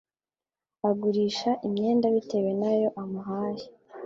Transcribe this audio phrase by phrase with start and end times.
[0.89, 3.65] agurisha imyenda bitewe nayo umuhaye